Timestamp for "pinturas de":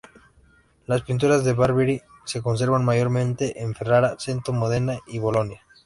1.03-1.53